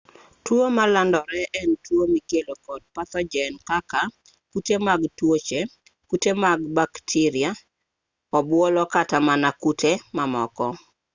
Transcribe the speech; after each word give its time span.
tuo 0.45 0.65
malandore 0.77 1.41
en 1.59 1.69
tuo 1.85 2.03
mikelo 2.15 2.53
kod 2.65 2.81
pathojen 2.95 3.53
kaka 3.69 4.01
kute 4.51 4.75
mag 4.87 5.01
tuoche 5.17 5.59
kute 6.09 6.31
mag 6.43 6.59
bakteria 6.77 7.51
obuolo 8.37 8.81
kata 8.93 9.17
mana 9.27 9.49
kute 9.63 9.91
mamoko 10.15 10.67